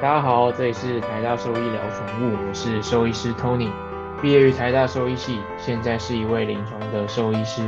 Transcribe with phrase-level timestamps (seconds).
[0.00, 3.68] 大家好，这里是台大兽医聊宠物，我是兽医师 Tony，
[4.22, 7.60] 毕业于台大兽医系，现在是一位临床的兽医师。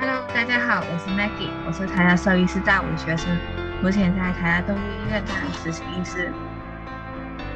[0.00, 3.30] Hello，大家好，我是 Maggie，我是台大兽医师大五学生，
[3.80, 6.32] 目前在台大动物医院当实习医师。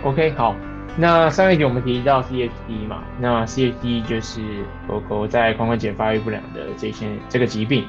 [0.04, 0.54] OK，好，
[0.96, 7.84] 那上一集我们提到 CHD 嘛，那 CHD 就是狗狗在髋关节发育不良的这些这个疾病，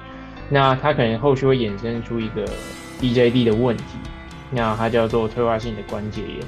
[0.49, 2.43] 那它可能后续会衍生出一个
[2.99, 3.99] DJD 的问题。
[4.55, 6.39] 那它叫做退化性的关节炎，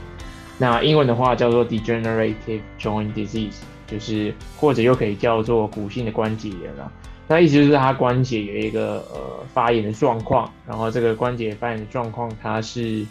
[0.58, 6.92] 那英文的话叫做 degenerative joint disease，就是或者又可以叫做骨性的关节炎啦。
[7.28, 13.06] 那意思就是它关节有一个呃发炎的状况，然后这个关节发炎的状况它是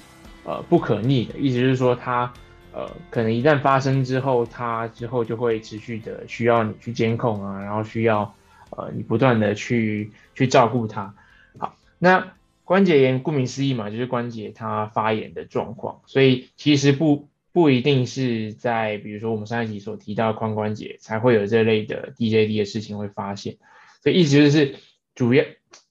[0.44, 2.32] 呃不可逆的，意思就是说它
[2.72, 8.32] 呃可能一旦发生之后，它之后就会持续的需要你去监控啊，然后需要
[8.70, 11.12] 呃你不断的去去照顾它。
[11.58, 12.24] 好，那。
[12.64, 23.58] 关节炎顾名思义嘛，就是关节它发炎的状况，所以其实不不一定是在比如说我们上一集所提到髋关节才会有这类的 DJD 的事情会发现，
[24.02, 24.76] 所以意思就是
[25.14, 25.44] 主要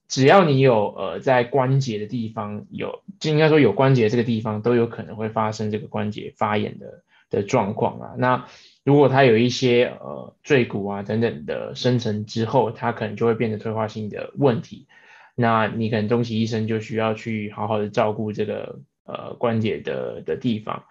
[0.07, 8.15] 只要你有呃在关节的地方有，就应该说有关节这个地方都有可能会发生这个关节发炎的的状况啊。
[8.17, 8.47] 那
[8.83, 14.87] 如果它有一些呃坠骨啊等等的生成之后，它可能就会变成退化性的问题。
[15.35, 20.83] 那你可能终其一生就需要去好好的照顾这个呃关节的的地方。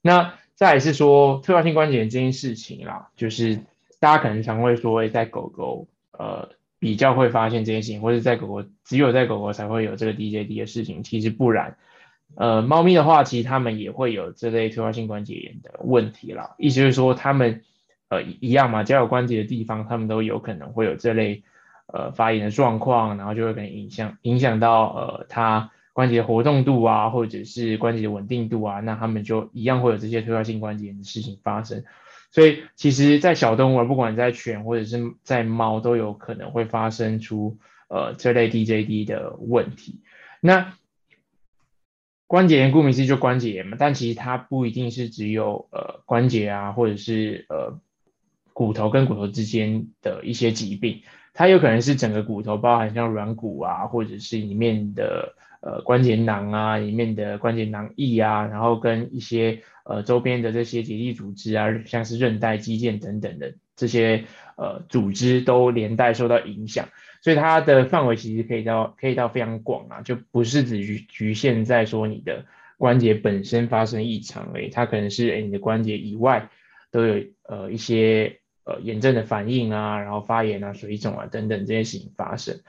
[0.00, 3.60] 那再是说退化性关节炎这件事情啦，就是
[4.00, 11.76] 大家可能常会说，在狗狗呃比较会发现这件事情，或者在狗狗只有在狗狗才会有这个 DJD 的事情，其实不然。
[12.34, 16.54] 呃，猫咪的话，其实它们也会有这类退化性关节炎的问题啦。
[16.56, 17.62] 意思就是说，它们
[18.08, 21.42] 呃一样嘛，只要有关节的地方，它们都有可能会有这类。
[21.92, 31.84] 呃，发炎的状况，然后就会可能影响影响到呃它关节活动度啊，或者是关节的稳定度啊，那他们就一样会有这些退化性关节炎的事情发生。
[32.30, 37.58] 所以其实，在小动物，不管在犬或者是在猫，都有可能会发生出
[37.88, 40.00] 呃这类 DJD 的问题。
[40.40, 40.72] 那
[42.26, 47.78] 关节炎顾名思义就关节炎嘛，但其实它不一定是只有呃关节啊，或者是呃
[48.54, 51.02] 骨头跟骨头之间的一些疾病。
[51.34, 64.24] 它有可能是整个骨头，包含像软骨啊，或者是里面的呃关节囊啊，里面的关节囊液啊，然后跟一些呃周边的这些结缔组织啊，像是韧带、肌腱等等的这些
[64.56, 66.88] 呃组织都连带受到影响，
[67.22, 72.44] 所以它的范围其实可以到可以到非常广啊，就不是只局局限在说你的
[72.76, 76.50] 关节本身发生异常而已，它可能是诶你的关节以外
[76.90, 78.41] 都有呃一些。
[78.64, 82.60] 呃，炎症的反应啊，然后发炎啊、水肿啊等等这些事情发生，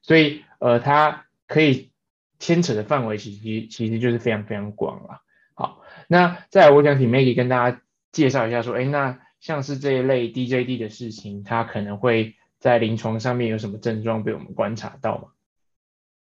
[0.00, 1.90] 所以呃，它可以
[2.38, 5.22] 牵扯的范围其实其实就是非常非常广了。
[5.54, 7.82] 好，那再来我想请 Maggie 跟大家
[8.12, 15.28] 介绍一下，说，哎，那像是这一类 DJD 的事情，它可能会在临床上面有什么症状被我们观察到吗？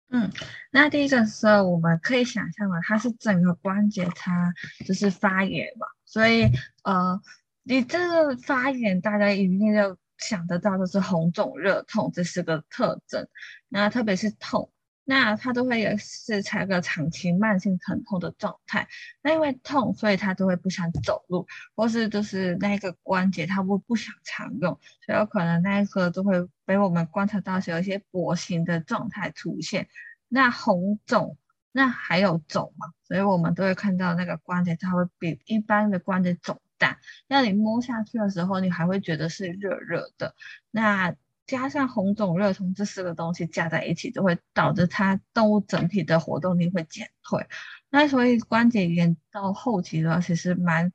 [0.09, 0.29] 嗯，
[0.71, 4.53] 那第一个是我们可以想象的，它是整个关节它
[4.85, 6.49] 就是发炎嘛，所以
[6.83, 7.21] 呃。
[7.67, 13.27] 你这个发炎，大家一定要想得到的是红肿热痛，这是个特征。
[13.69, 14.71] 那特别是痛，
[15.03, 18.87] 那它都会有是采个长期慢性疼痛的状态。
[19.23, 29.87] 那因为痛，所以它都会不想走路，或是就是那个关节它会不想常用，所以有可能那一个都会被我们观察到是有一些跛行的状态出现。
[30.27, 31.35] 那红肿，
[31.71, 32.93] 那还有肿嘛？
[33.07, 36.61] 所以我们都会看到那个关节它会比一般的关节肿。
[36.77, 36.97] 但
[37.27, 40.35] 那你摸下去的时候，你还会觉得是热热的。
[40.71, 41.15] 那
[41.47, 47.47] 加上红肿热痛这四个东西加在一起，就会导致它动物整体的活动力会减退。
[47.89, 50.91] 那所以关节炎到后期的话，其实蛮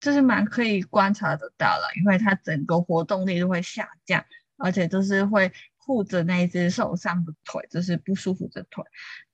[0.00, 4.24] 就是蛮可以观察得到了，因为它整个活动力都会下降，
[4.56, 5.52] 而且就是会。
[5.90, 8.84] 护着那一只受伤的腿，就是不舒服的腿。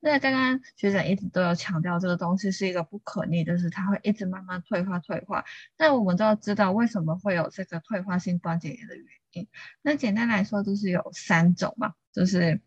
[0.01, 5.45] 那刚刚学长一直都有强调，这个东西是一个不可逆，就是它会一直慢慢退化退化。
[5.77, 9.47] 那我们都要知道为什么会有这个退化性关节炎的原因。
[9.83, 12.59] 那简单来说，就是有三种嘛，就是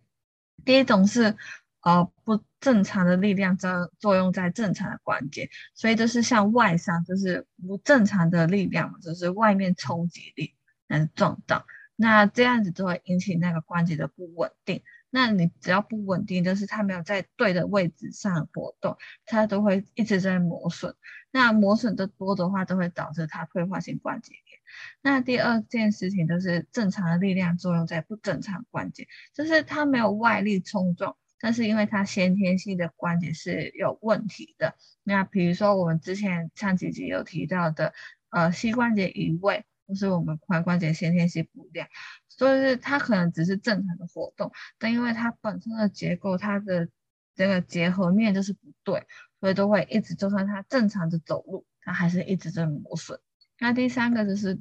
[0.63, 1.35] 第一种是
[1.81, 10.55] 呃不正常的力量作作用在正常的关节，所以就是像外伤，就是不正常的力量，就是外面冲击力
[10.87, 11.65] 来撞到。
[12.01, 14.81] 那这样子就会引起那个关节的不稳定。
[15.09, 20.95] 那你只要不稳定，就是它没有在对的位置上活动，它都会一直在磨损。
[21.31, 24.59] 那磨损的多的话，都会导致它退化性关节炎。
[25.01, 34.75] 那第二件事情就是正常的力量作用在不正常关节，就是它没有外力冲撞，但是因为它先天性的关节是有问题的。
[35.03, 37.93] 那比如说我们之前上几集有提到的，
[38.29, 41.87] 呃，膝关节移位，或是我们髋关节先天性不良，
[42.27, 46.87] 所以是它可能只是正常的活动，但因为它本身的结构，它的
[47.33, 49.07] 这个结合面就是不对，
[49.39, 53.19] 所以都会一直，就算它正常的走路，它还是一直在磨损。
[53.59, 54.59] 那第三个就是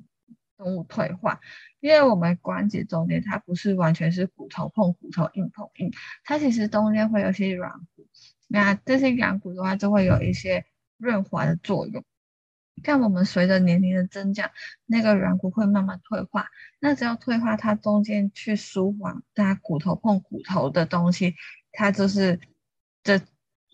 [0.57, 1.39] 动物退化，
[1.81, 5.93] 因为我们关节中间它不是完全是骨头碰骨头，硬碰硬，
[6.25, 8.09] 它其实中间会有些软骨。
[8.49, 10.65] 那这些软骨的话，就会有一些
[10.97, 12.03] 润滑的作用。
[12.81, 14.53] 看我们随着年龄的增加，
[14.87, 16.49] 那个软骨会慢慢退化。
[16.81, 21.35] 那只要退化，它中间去舒缓它骨头碰骨头的东西，
[21.73, 22.41] 它就是
[23.03, 23.21] 这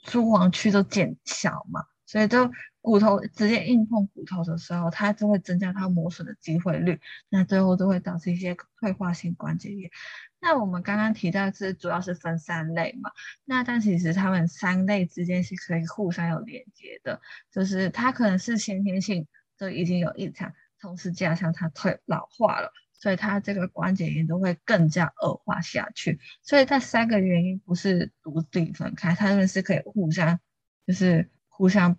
[0.04, 2.50] 舒缓区都减小嘛，所以就。
[2.84, 9.90] 骨头直接硬碰骨头的时候，它就会增加它磨损的机会率，那最后就会导致一些退化性关节炎。
[10.38, 13.10] 那我们刚刚提到是主要是分三类嘛，
[13.46, 19.26] 那但其实它们三类之间是可以互相有连接的，就是它可能是先天性
[19.56, 26.20] 就已经有异常，同时加上它退老化了，所以它这个关节炎都会更加恶化下去。
[26.42, 30.38] 所以它三个原因不是独立分开，它们是可以互相
[30.86, 31.98] 就是互相。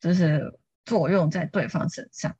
[0.00, 2.34] 就是作用在对方身上。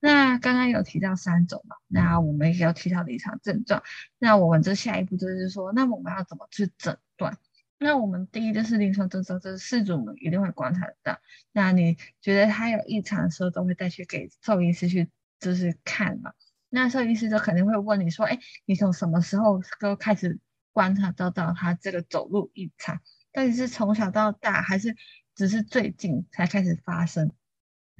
[0.00, 3.82] 那刚刚有提到三种嘛，那我们也有提到临床症状。
[4.18, 7.38] 那我们这下一步就是说，那我们要怎么去诊断？
[7.78, 11.18] 那我们第一就是临床症状，就是事主们一定会观察得到。
[11.52, 15.08] 那你觉得他有异常的时候，都会带去给兽医师去
[15.40, 16.34] 就是看嘛？
[16.68, 20.38] 那兽医师就肯定会问你说，哎，你从什么时候都开始
[20.70, 23.00] 观察到到他这个走路异常？
[23.32, 24.94] 到底是从小到大还是？
[25.36, 27.30] 只是最近才开始发生，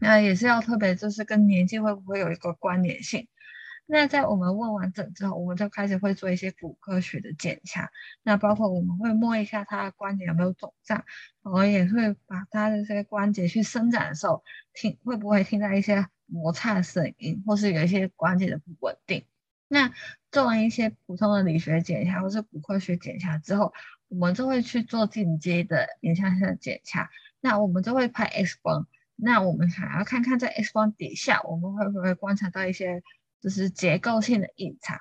[0.00, 3.28] 那也是要特别，就是跟年纪会不会有一个关联性？
[3.88, 7.88] 那在我们问完诊之后，我们就开始会做一些骨科学的检查，
[8.24, 11.04] 那包括我们会摸一下他的关节有没有肿胀，
[11.42, 14.42] 我们也会把他的这些关节去伸展的时候，
[14.72, 19.24] 听会不会听到一些摩擦声音，或是有一些关节的不稳定。
[19.68, 19.92] 那
[20.32, 23.72] 做完一些普通的理学检查或是骨科学检查之后，
[24.08, 27.08] 我们就会去做进阶的影像性的检查。
[27.40, 33.02] 那我们就会拍 X 光，那我们还要看看在 X 光底下，我们会不会观察到一些
[33.40, 34.98] 就是结构性的异常？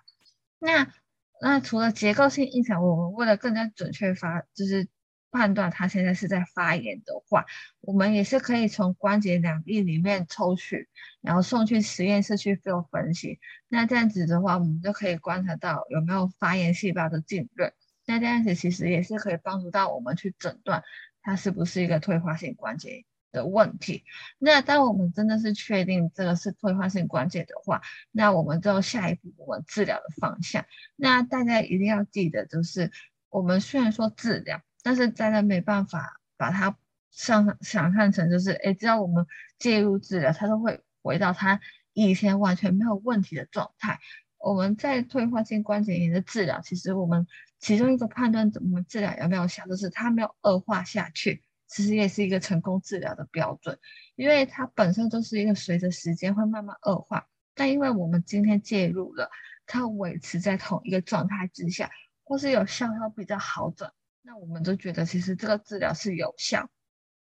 [0.59, 0.93] 那
[1.41, 4.87] 那除了结构性异常，我们为了更加准确发，就是
[5.31, 7.45] 判断它现在是在发炎的话，
[7.81, 10.87] 我们也是可以从关节两壁里面抽取，
[11.21, 13.39] 然后送去实验室去做分析。
[13.67, 17.73] 那这样子的话，我们就可以观察到有没有发炎细胞的浸润。
[18.05, 20.83] 那这样子其实也是可以帮助到我们去诊断。
[21.25, 24.03] 它是不是一个退化性关节的问题？
[24.37, 27.81] 那当我们真的是确定这个是退化性关节的话，
[28.11, 30.63] 那我们就下一步我们治疗的方向。
[30.95, 32.91] 那大家一定要记得，就是
[33.29, 36.77] 我们虽然说治疗，但是大家没办法把它
[37.09, 39.25] 想想象成就是，哎，只要我们
[39.57, 41.59] 介入治疗，它都会回到它
[41.93, 43.99] 以前完全没有问题的状态。
[44.45, 47.25] 我们在退化性关节炎的治疗，其实我们。
[47.57, 53.79] 其中一个判断怎么治疗有没有效，就是它没有恶化下去，其实也是一个成功治疗的标准，
[54.15, 57.25] 因为它本身就是一个随着时间会慢慢恶化，
[57.55, 59.31] 但因为我们今天介入了，
[59.65, 61.89] 它维持在同一个状态之下，
[62.23, 63.91] 或是有效效比较好转，
[64.21, 66.69] 那我们就觉得其实这个治疗是有效。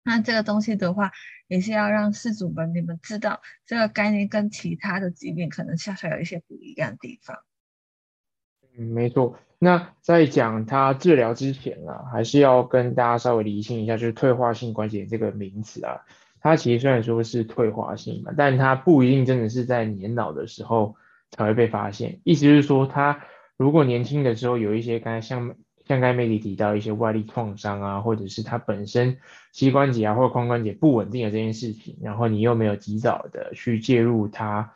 [0.04, 1.12] 那这个东西的话，
[1.48, 7.38] 也是要让事主们你们知道，这个概念跟其他的疾病可能稍稍有一些不一样的地方。
[8.76, 9.38] 嗯，没错。
[9.58, 16.00] 那在讲它治疗之前啊，还是要跟大家稍微厘清一下，就是退化性关节这个名词啊，
[16.40, 20.96] 它其实虽然说是退化性嘛，但它不一定真的是在年老的时候
[21.30, 22.20] 才会被发现。
[22.24, 23.24] 意思就是说，它
[23.56, 25.54] 如果年轻的时候有一些刚才像
[25.86, 29.18] 像刚才美丽提到一些外力创伤啊，或者是它本身
[29.52, 34.72] 膝关节啊或者髋关节不稳定的这件事情，然后你又没有及早的去介入它。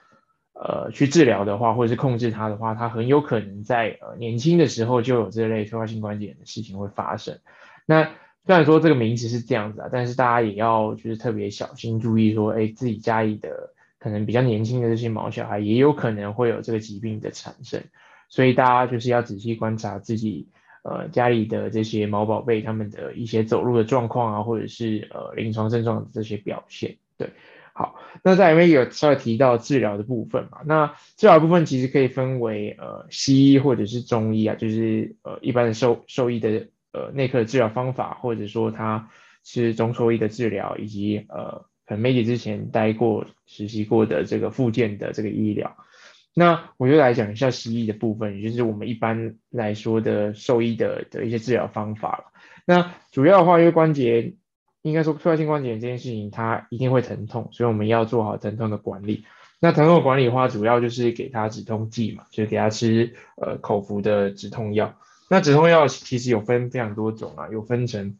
[0.58, 7.38] 呃，去治疗的话，或者是控制它的话，它很有可能在呃年轻的时候就有这类退化性关节炎的事情会发生。
[7.84, 8.04] 那
[8.46, 17.84] 虽然说这个名词是这样子啊，但是大家也要就是特别小心注意说，哎，自己家里的可能比较年轻的这些毛小孩也有可能会有这个疾病的产生，
[18.30, 20.48] 所以大家就是要仔细观察自己
[20.88, 27.28] 呃家里的这些毛宝贝他们的一些走路的状况啊，或者是呃临床症状的这些表现，对。
[27.78, 30.60] 好，那在里面有稍微提到治疗的部分嘛？
[30.64, 39.10] 那治疗部分其实可以分为呃西医或者是中医啊，就是呃一般的兽兽医的呃内科的治疗方法，或者说他
[39.44, 45.76] 是中兽医的治疗，以及呃可能 m a 之前待过实习过的这个附件的这个医疗。
[46.38, 52.24] 那我就来讲一下西医的部分，也就是我们一般来说的兽医的的一些治疗方法了。
[52.66, 54.34] 那主要的话，因为关节
[54.82, 59.24] 应该说退化性关节炎这件事情，它一定会疼痛，所以我们要做好疼痛的管理。
[59.60, 64.94] 那疼痛管理的话，主要就是给他止痛剂嘛，就是给他吃呃口服的止痛药。
[65.30, 68.18] 那止痛药其实有分非常多种啊，有分成，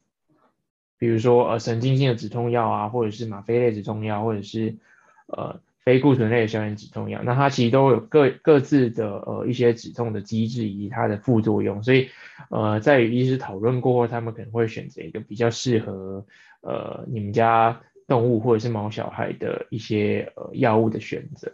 [0.99, 4.77] 比如说呃神经性的止痛药啊，或者是吗啡类止痛药，或者是
[5.27, 7.23] 呃非固醇类的消炎止痛药。
[7.23, 12.11] 那它其实都有各各自的呃一些止痛的机制以及它的副作用，所以
[12.51, 16.27] 呃在与医师讨论过后，他们可能会选择一个比较适合
[16.61, 21.53] 呃你们家动物或者是毛小孩的一些呃药物的选择。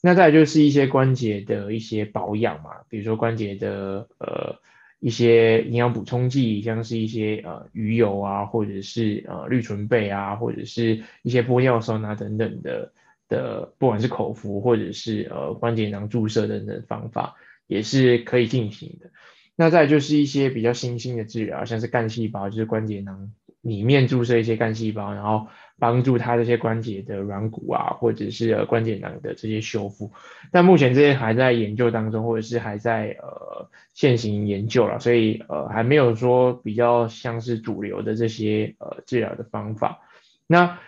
[0.00, 4.56] 那再就是一些关节的一些保养嘛，比如说关节的呃。
[5.00, 12.90] 一些营养补充剂，像是一些呃鱼油啊，或者是呃氯醇贝啊，或者是一些玻尿酸啊等等的
[13.34, 17.34] 的，不管是口服或者是呃关节囊注射等等方法，
[17.66, 19.10] 也是可以进行的。
[19.56, 25.48] 那再就是一些比较新兴的治疗，像是干细胞，就是关节囊里面注射一些干细胞，然后。
[25.76, 30.12] 帮助它这些关节的软骨啊，或者是关节囊的这些修复，
[30.52, 39.98] 但目前这些还在研究当中，或者是还在呃现行研究了，所以呃还没有说比较像是主流的这些呃治疗的方法。
[40.46, 40.78] 那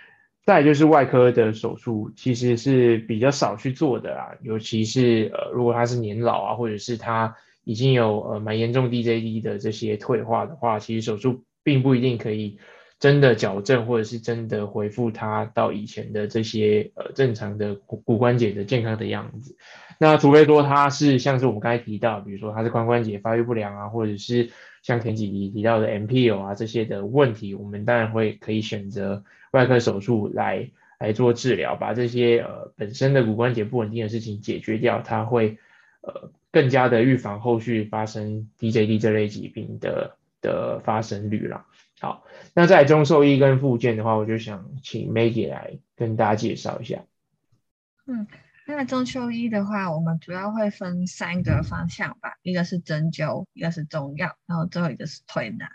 [0.46, 12.58] 再就是外科的手术，其实是比较少去做的啦，尤其是呃如果他是年老啊，或者是他已经有呃蛮严重 DJD 的这些退化的话，其实手术并不一定可以。
[12.98, 19.54] 真的矫正，或者是真的恢复他到以前的这些呃正常的骨骨关节的健康的样子。
[20.00, 24.48] 那除非说他是像是我们刚才提到，比如说他是髋关节发育不良啊，或者是
[24.86, 35.58] 像前几集提到的 MPO 啊这些的问题，我们当然会可以选择外科手术来来做治疗，把这些呃本身的骨关节不稳定的事情解决掉，它会
[36.02, 41.66] 呃更加的预防后续发生 DJD 这类疾病的的发生率了。
[41.98, 42.24] 好，
[42.54, 47.02] 那在中兽医跟附件的话，我就想请 Maggie 来跟大家介绍一下。
[48.06, 48.28] 嗯，
[48.68, 55.68] 那中秋医的话，我们主要会分三个方向吧，一个是针灸，一个是中药，然后最后一个是推拿。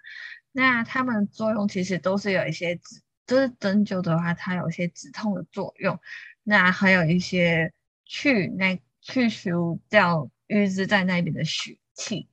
[0.52, 5.98] 那它们作用其实都是有一些止，就是针灸的话，它有一些止痛的作用，
[6.44, 7.72] 那还有一些
[8.04, 12.28] 去那去除掉淤滞在那边的血气。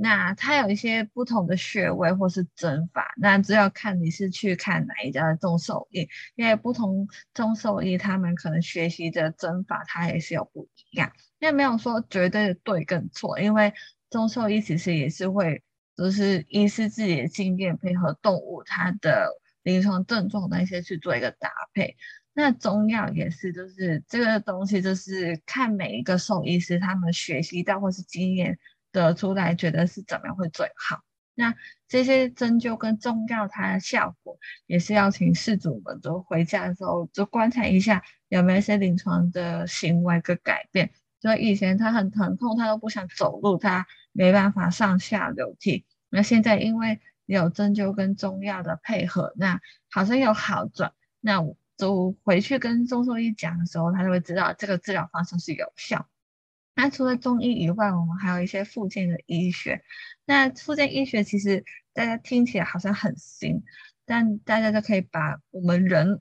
[0.00, 13.74] 那它有一些不同的穴位或是针法，那只要看你是去看哪一家的中兽医，因为不同中兽医他们可能学习的针法它也是有不一样，因为没有说绝对的对跟错，因为
[14.08, 15.64] 中兽医其实也是会
[15.96, 19.28] 就是医师自己的经验配合动物它的
[19.64, 21.96] 临床症状那些去做一个搭配，
[22.34, 28.56] 那中药也是就是这个东西就是看每一个兽医师他们学习到或是经验。
[28.92, 31.00] 得出来觉得是怎么样会最好？
[31.34, 31.54] 那
[31.86, 40.90] 这些针灸跟中药它的效果，也是要请事主们就回家的时候就观察一下有没有一些临床的行为跟改变。
[41.20, 45.84] 就以前他很疼痛，他都不想走路，他没办法上下楼梯。
[46.10, 50.92] 那现在因为有针灸跟中药的配合，那好像有好转。
[51.20, 56.08] 那我就回去跟中兽医讲的时候，他就会知道这个治疗方式是有效。
[56.78, 59.82] 那除了中医以外，我们还有一些附件的医学。
[60.24, 63.64] 那附件医学其实大家听起来好像很新，
[64.06, 66.20] 但大家都可以把我们人，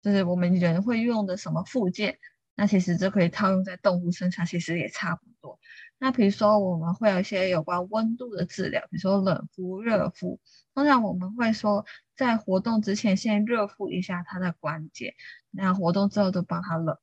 [0.00, 2.18] 就是我们人会用的什么附件，
[2.54, 5.60] 那其实就可以套用在动物身上，其实也差不多。
[5.98, 10.40] 那比如说我们会有一些有关温度的治疗，比如说冷敷、热敷。
[10.74, 11.84] 通常我们会说，
[12.16, 15.14] 在活动之前先热敷一下它的关节，
[15.50, 16.96] 那活动之后就帮它冷。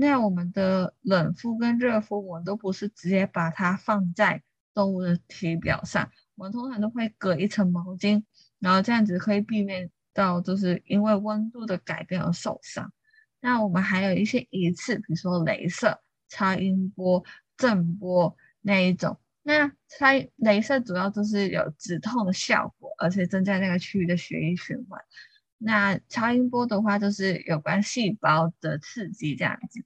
[0.00, 4.40] 那我们的冷敷跟热敷，我们都不是直接把它放在
[4.72, 8.22] 动物的体表上，我们通常都会隔一层毛巾，
[8.60, 12.92] 然后这样子可以避免到就是因为温度的改变而受伤。
[13.40, 17.24] 那我们还有一些仪器，比如说镭射、超音波、
[17.56, 19.18] 震波那一种。
[19.42, 19.66] 那
[19.98, 25.00] 它镭射主要就是有止痛的效果，而且增加那个区域的血液循环。
[25.60, 29.82] 那超音波的话，就是有关细胞的刺激这样子，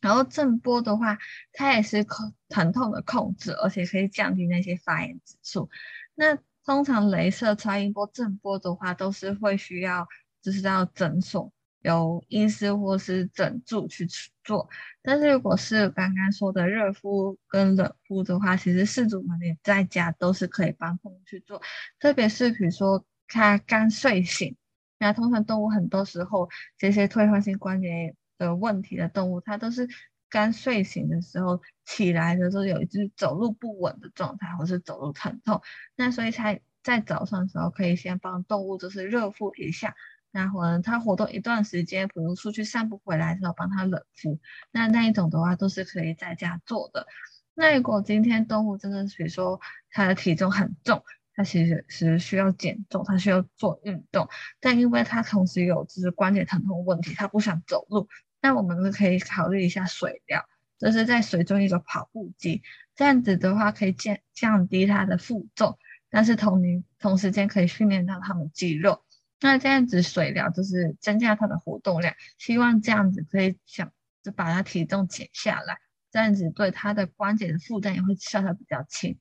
[0.00, 1.18] 然后震波的话，
[1.52, 5.68] 它也是控疼痛的控制，而且可以降低那些发炎指数。
[6.14, 10.06] 那通常镭射、超音波、震波的话，都是会需要
[10.42, 11.52] 就是到诊所
[11.82, 14.06] 由医师或是诊助去
[14.44, 14.68] 做。
[15.02, 21.60] 但是如果是刚刚说的热敷跟冷敷的话，其实事主们也在家都是可以帮动物去做，
[21.98, 24.56] 特别是比如说他刚睡醒。
[24.98, 28.16] 那通常动物很多时候这些退化性关节炎
[28.46, 29.86] 的问题的动物，它都是
[30.30, 35.60] 刚睡醒的时候起来的时候有一只走路不稳的状态，或是走路疼痛，
[35.94, 39.94] 那所以才在早上的时候可以先帮动物就是热敷一下，
[40.30, 47.06] 那可能它活动一段时间，比如出去散步回来的时候帮它冷敷，那那一种的话都是可以在家做的。
[47.54, 51.04] 那如果今天动物真的是比如说它的体重很重，
[51.34, 54.28] 它其实是需要减重，它需要做运动，
[54.60, 58.08] 但因为它同时有就是关节疼痛问题，它不想走路。
[58.40, 60.44] 那我们可以考虑一下水疗，
[60.78, 62.62] 就是在水中一个跑步机，
[62.94, 65.78] 这样子的话可以降降低它的负重，
[66.08, 69.04] 但是同龄同时间可以训练到它们肌肉。
[69.42, 73.92] 那这样子水疗就是增加它的活动量，希望这样子可以想
[74.22, 75.78] 就把它体重减下来，
[76.10, 79.18] 这样子对它的关节的负担也会相对比较轻。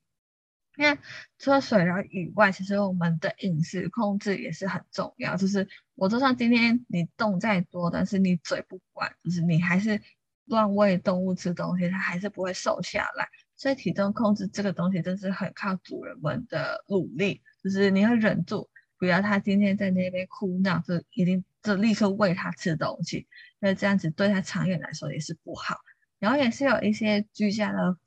[0.79, 0.97] 因为
[1.37, 5.35] 除了水疗以外，其实我们的饮食控制也是很重要。
[5.35, 10.01] 就是我就算今天你动再多，但是你嘴不管，就是你还是
[10.45, 13.27] 乱喂动物吃东西，它还是不会瘦下来。
[13.57, 23.27] 所以体重控制这个东西真是很靠主人们的努力，就是你要忍住，不要它今天在那边哭闹，就一定就立刻喂它吃东西，
[23.59, 25.75] 因为这样子对它长远来说也是不好。
[26.19, 27.97] 然后也是有一些居家的。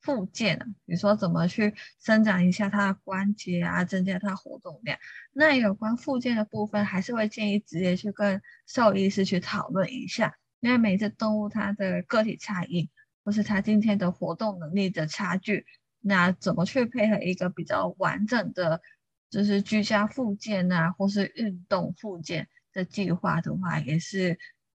[0.00, 4.98] 附件啊，比如说怎么去伸展一下它的关节啊，增加它活动量。
[5.32, 12.90] 那有关附件的部分，还是会建议直接去跟兽医师去讨论一下，因为每只动物它的个体差异，
[13.24, 15.66] 或是它今天的活动能力的差距，
[16.00, 18.80] 那怎么去配合一个比较完整的，
[19.28, 24.38] 就是居家附件啊，或是运动附件的计划的话，也是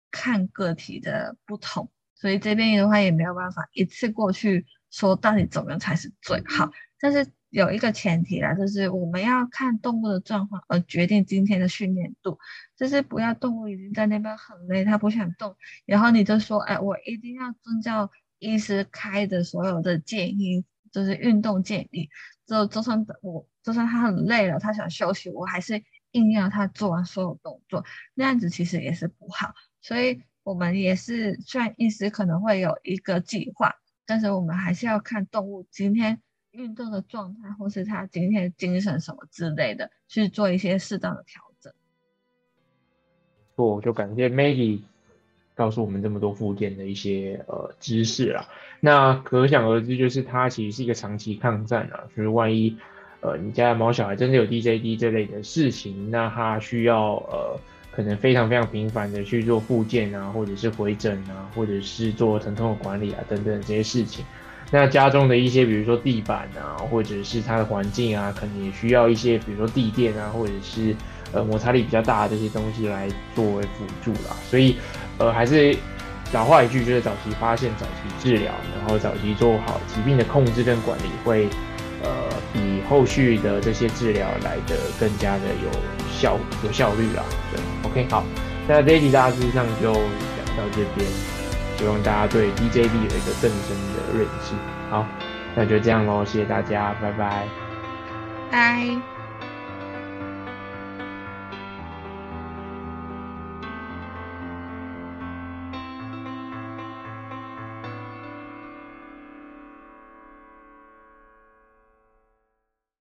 [0.09, 4.65] 看个体的不同，所以这边的话也没有办法一次过去。
[4.91, 6.69] 说到底怎么样才是最好？
[6.99, 12.37] 但是有一个前提啦，就是我们要看动物的状况而决定今天的训练度。
[12.77, 15.55] 就是不要动物已经在那边很累，它不想动，
[15.85, 22.09] 然后你就说，哎，我一定要遵照医师开的所有的建议，就是运动建议。
[22.45, 29.53] 就就算我就算他很累了，他想休息，我还是硬要他做完所有动作，那样子其实也是不好。
[29.81, 33.75] 所以我们也是，虽然医师可能会有一个计划。
[34.05, 41.73] 但是我们还是要看动物今天运动的状态，或是它今天精神什么之类的，去做一些适当的调整。
[43.55, 44.81] 不，就感谢 Maggie
[45.55, 48.47] 告诉我们这么多附件的一些呃知识啦。
[48.79, 52.03] 那可想而知，就是它其实是一个长期抗战啊。
[52.15, 52.77] 就是万一
[53.21, 57.59] 呃你家的毛小孩真的有 DJD 这类的事情，那它需要呃。
[58.01, 64.25] 可能非常非常频繁的去做复健啊，或者是回诊啊，或者是做疼痛的管理啊等等这些事情。
[64.71, 70.95] 那家中的一些，比如说地板啊，或者是它的环境啊，可能也需要一些，比如说地垫啊，或者是
[71.31, 74.35] 呃摩擦力比较大的这些东西来作为辅助啦。
[74.49, 74.77] 所以，
[75.19, 75.75] 呃，还是
[76.33, 81.47] 老话一句，就是早期发现、早期治疗，然后早期做好疾病的控制跟管理，会
[82.01, 82.09] 呃
[82.51, 85.69] 比后续的这些治疗来的更加的有。
[86.13, 88.23] 效有效率啦，对，OK，好，
[88.67, 91.07] 那这一集大致上就讲到这边，
[91.77, 94.53] 希望大家对 DJB 有一个更深的认识。
[94.89, 95.05] 好，
[95.55, 97.47] 那就这样喽，谢谢大家，拜拜，
[98.51, 99.10] 拜。